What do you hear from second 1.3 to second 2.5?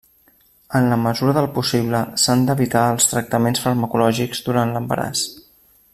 del possible s'han